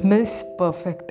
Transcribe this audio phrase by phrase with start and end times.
[0.00, 1.08] Miss perfect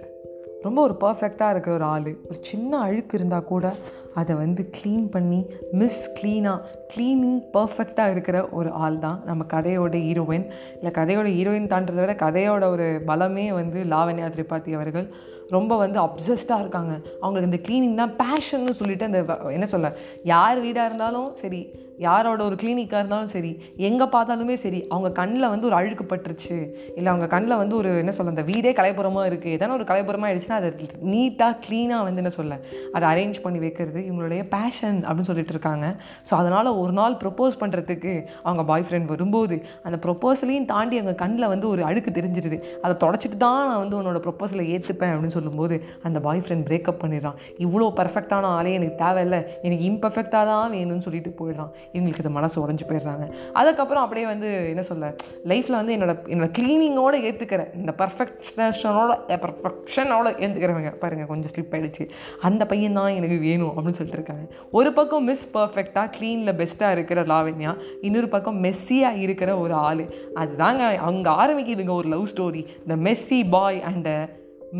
[0.62, 2.02] ரொம்ப ஒரு பர்ஃபெக்டாக இருக்கிற ஒரு ஆள்.
[2.02, 3.74] ஒரு சின்ன அழுக்கு இருந்தால் கூட
[4.14, 6.62] அதை வந்து க்ளீன் பண்ணி மிஸ் க்ளீனாக
[6.96, 10.52] க்ளீனிங் பர்ஃபெக்டாக இருக்கிற ஒரு ஆள் தான் நம்ம கதையோட ஹீரோயின்
[10.82, 15.14] இல்லை கதையோட ஹீரோயின் தாண்டதை விட கதையோட ஒரு பலமே வந்து லாவண்யா திரிபாதி அவர்கள்
[15.48, 17.00] ரொம்ப வந்து அப்சஸ்டாக இருக்காங்க.
[17.20, 22.56] அவங்களுக்கு இந்த க்ளீனிங் தான் பேஷன்னு சொல்லிட்டு அந்த என்ன சொல்ல யார் வீடாக இருந்தாலும் சரி யாரோட ஒரு
[22.62, 23.52] கிளினிக்காக இருந்தாலும் சரி
[23.88, 26.58] எங்கே பார்த்தாலுமே சரி அவங்க கண்ணில் வந்து ஒரு அழுக்கு பட்டுருச்சு
[26.98, 30.60] இல்லை அவங்க கண்ணில் வந்து ஒரு என்ன சொல்ல அந்த வீடே கலைப்புறமாக இருக்குது எதனா ஒரு கலைப்புறமாக ஆயிடுச்சுன்னா
[30.62, 30.70] அதை
[31.14, 32.58] நீட்டாக க்ளீனாக வந்து என்ன சொல்ல
[32.96, 35.86] அதை அரேஞ்ச் பண்ணி வைக்கிறது இவங்களுடைய பேஷன் அப்படின்னு சொல்லிட்டு இருக்காங்க.
[36.28, 38.14] ஸோ அதனால் ஒரு நாள் ப்ரப்போஸ் பண்ணுறதுக்கு
[38.48, 42.60] அவங்க பாய் ஃப்ரெண்ட் வரும்போது அந்த ப்ரொப்போசலையும் தாண்டி அவங்க கண்ணில் வந்து ஒரு அழுக்கு தெரிஞ்சிருது.
[42.84, 45.78] அதை தொடச்சிட்டு தான் நான் வந்து உன்னோட ப்ரொப்போசலை ஏற்றுப்பேன் அப்படின்னு சொல்லும்போது
[46.10, 47.38] அந்த பாய் ஃப்ரெண்ட் பிரேக்கப் பண்ணிடுறான்.
[47.68, 49.42] இவ்வளோ பர்ஃபெக்டான ஆளே எனக்கு தேவையில்லை.
[49.68, 51.72] எனக்கு இம்பர்ஃபெக்டாக தான் வேணும்னு சொல்லிட்டு போயிடுறான்.
[51.94, 53.26] இவங்களுக்கு இது மனசு உடஞ்சி போயிடுறாங்க.
[53.60, 55.14] அதுக்கப்புறம் அப்படியே வந்து என்ன சொல்ல
[55.52, 59.12] லைஃப்பில் வந்து என்னோட என்னோட க்ளீனிங்கோடு ஏற்றுக்கிற இந்த பர்ஃபெக்ஷனோட
[59.46, 62.06] பர்ஃபெக்ஷனோட ஏற்றுக்கிறவங்க பாருங்கள் கொஞ்சம் ஸ்லிப் ஆகிடுச்சு
[62.50, 64.46] அந்த பையன் தான் எனக்கு வேணும் அப்படின்னு சொல்லிட்டு இருக்காங்க.
[64.80, 67.74] ஒரு பக்கம் மிஸ் பர்ஃபெக்டாக க்ளீனில் பெஸ்ட்டாக இருக்கிற லாவண்யா
[68.08, 70.04] இன்னொரு பக்கம் மெஸ்ஸியாக இருக்கிற ஒரு ஆள்.
[70.42, 74.10] அதுதாங்க அங்கே ஆரம்பிக்குதுங்க ஒரு love story the messy boy and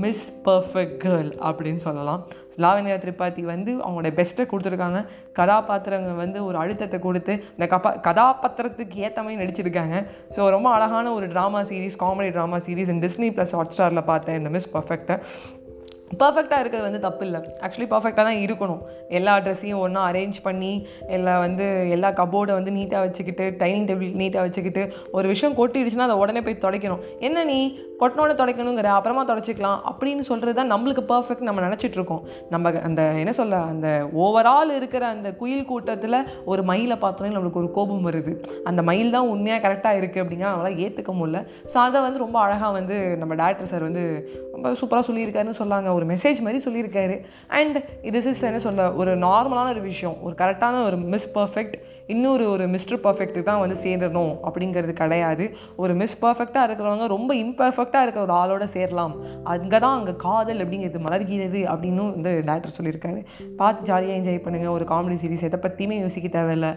[0.04, 2.22] miss perfect girl அப்படின்னு சொல்லலாம்.
[2.64, 5.00] லாவண்யா திரிபாதி வந்து அவங்களோட பெஸ்ட்டை கொடுத்துருக்காங்க.
[5.40, 9.98] கதாபாத்திரங்கள் வந்து ஒரு அழுத்தத்தை கொடுத்து இந்த கபா கதாபாத்திரத்துக்கு ஏற்ற மாதிரி நடிச்சிருக்காங்க.
[10.36, 14.40] ஸோ ரொம்ப அழகான ஒரு drama series comedy drama series இந்த டிஸ்னி ப்ளஸ் ஹாட் ஸ்டாரில் பார்த்தேன்
[14.42, 15.18] இந்த மிஸ் பர்ஃபெக்டை
[16.22, 17.40] பர்ஃபெக்டாக இருக்கிறது வந்து தப்பு இல்லை.
[17.66, 18.82] ஆக்சுவலி பர்ஃபெக்டாக தான் இருக்கணும்.
[19.18, 20.72] எல்லா ட்ரெஸ்ஸையும் ஒன்றா அரேஞ்ச் பண்ணி
[21.18, 24.84] எல்லா வந்து எல்லா கபோர்டை வந்து நீட்டாக வச்சுக்கிட்டு டைனிங் டேபிள் நீட்டாக வச்சுக்கிட்டு
[25.18, 27.06] ஒரு விஷயம் கொட்டிடுச்சுன்னா அதை உடனே போய் துடைக்கணும்.
[27.28, 27.60] என்ன நீ?
[28.02, 32.22] கொட்டினோட துடைக்கணுங்கிற அப்புறமா துடைச்சிக்கலாம் அப்படின்னு சொல்கிறது தான் நம்மளுக்கு பர்ஃபெக்ட் நம்ம நினச்சிட்ருக்கோம்
[32.54, 33.88] நம்ம அந்த என்ன சொல்ல அந்த
[34.24, 36.18] ஓவரால் இருக்கிற அந்த குயில் கூட்டத்தில்
[36.52, 38.34] ஒரு மயிலை பார்த்தோன்னே நம்மளுக்கு ஒரு கோபம் வருது.
[38.72, 41.42] அந்த மயில் தான் உண்மையாக கரெக்டாக இருக்குது அப்படிங்கிற நம்மளால் ஏற்றுக்க முடியல.
[41.74, 44.04] ஸோ அதை வந்து ரொம்ப அழகாக வந்து நம்ம டேரக்டர் சார் வந்து
[44.56, 47.18] ரொம்ப சூப்பராக சொல்லியிருக்காருன்னு சொல்லாங்க ஒரு மெசேஜ் மாதிரி சொல்லியிருக்காரு.
[47.60, 47.80] அண்ட்
[48.10, 50.18] இது இஸ் என்ன சொல்ல ஒரு நார்மலான ஒரு விஷயம்.
[50.26, 51.78] ஒரு கரெக்டான ஒரு மிஸ் பர்ஃபெக்ட்
[52.14, 55.46] இன்னொரு ஒரு மிஸ்டர் பர்ஃபெக்ட்டு தான் வந்து சேரணும் அப்படிங்கிறது கிடையாது.
[55.84, 59.14] ஒரு மிஸ் பர்ஃபெக்டாக இருக்கிறவங்க ரொம்ப இம்பர்ஃபெக்ட் இம்பர்ஃபெக்டாக இருக்கிற ஒரு ஆளோட சேரலாம்.
[59.54, 63.22] அங்கே தான் அங்கே காதல் அப்படிங்கிறது மலர்கிறது அப்படின்னு வந்து டேரக்டர் சொல்லியிருக்காரு.
[63.60, 66.68] பார்த்து ஜாலியாக என்ஜாய் பண்ணுங்கள் ஒரு காமெடி சீரிஸ் எதை பற்றியுமே யோசிக்க தேவையில்ல.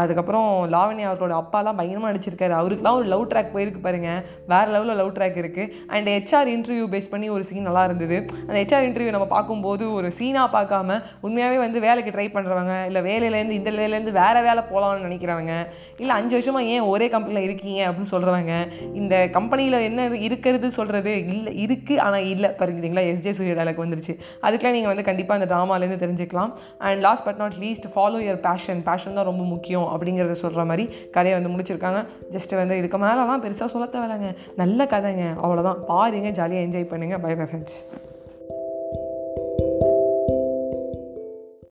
[0.00, 2.54] அதுக்கப்புறம் லாவண்யா அவரோட அப்பாலாம் பயங்கரமாக நடிச்சிருக்காரு.
[2.60, 4.20] அவருக்குலாம் ஒரு லவ் ட்ராக் போயிருக்கு பாருங்கள்
[4.52, 8.18] வேறு லெவலில் லவ் ட்ராக் இருக்குது அண்ட் ஹெச்ஆர் இன்டர்வியூ பேஸ் பண்ணி ஒரு சீன் நல்லா இருந்தது.
[8.48, 13.58] அந்த ஹெச்ஆர் இன்டர்வியூ நம்ம பார்க்கும்போது ஒரு சீனாக பார்க்காம உண்மையாகவே வந்து வேலைக்கு ட்ரை பண்ணுறவங்க இல்லை வேலையிலேருந்து
[13.60, 15.54] இந்த வேலையிலேருந்து வேறு வேலை போகலான்னு நினைக்கிறவங்க
[16.02, 18.52] இல்லை அஞ்சு வருஷமாக ஏன் ஒரே கம்பெனியில் இருக்கீங்க அப்படின்னு சொல்கிறவங்க
[19.00, 22.50] இந்த கம்பெனியில் என்ன இருக்கிறது சொல்கிறது இல்லை இருக்குது ஆனால் இல்லை.
[22.58, 24.14] பாருங்களா எஸ்ஜே சூரிய டைலாக் வந்துருச்சு.
[24.46, 26.52] அதுக்கெலாம் நீங்கள் வந்து கண்டிப்பாக அந்த ட்ராமாலேருந்து தெரிஞ்சுக்கலாம்.
[26.78, 30.86] And last but not least follow your passion passion தான் ரொம்ப முக்கியம் அப்படிங்கிறத சொல்கிற மாதிரி
[31.16, 32.02] கதையை வந்து முடிச்சிருக்காங்க.
[32.36, 34.32] ஜஸ்ட் வந்து இதுக்கு மேலெலாம் பெருசாக சொல்ல தேவையில்லைங்க.
[34.62, 35.26] நல்ல கதைங்க.
[35.44, 37.78] அவ்வளோதான் பாருங்க ஜாலியாக என்ஜாய் பண்ணுங்கள் பை பை ஃப்ரெண்ட்ஸ்